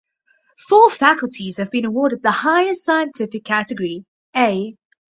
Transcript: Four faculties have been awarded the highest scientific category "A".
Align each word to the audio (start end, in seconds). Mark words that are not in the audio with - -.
Four 0.67 0.89
faculties 0.89 1.57
have 1.57 1.69
been 1.69 1.85
awarded 1.85 2.23
the 2.23 2.31
highest 2.31 2.83
scientific 2.85 3.43
category 3.45 4.03
"A". 4.35 4.75